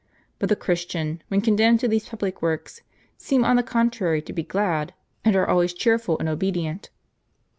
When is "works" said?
2.41-2.81